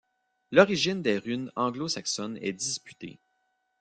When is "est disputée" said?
2.41-3.19